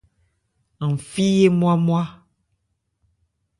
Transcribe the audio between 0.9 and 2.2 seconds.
fí yé nmwá-nmwá.